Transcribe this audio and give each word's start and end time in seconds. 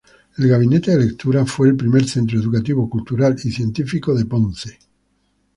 El 0.39 0.47
Gabinete 0.49 0.89
de 0.97 1.05
Lectura 1.05 1.45
fue 1.45 1.67
el 1.67 1.77
primer 1.77 2.05
centro 2.05 2.39
educativo, 2.39 2.89
cultural 2.89 3.37
y 3.43 3.51
científico 3.51 4.17
en 4.17 4.27
Ponce. 4.27 4.79